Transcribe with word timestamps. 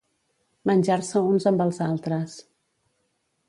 Menjar-se 0.69 1.21
uns 1.33 1.47
amb 1.53 1.63
els 1.67 1.83
altres. 1.91 2.41